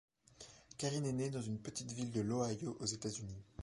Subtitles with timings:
[0.79, 3.45] Karyn est née dans une petite ville de l'Ohio aux États-Unis.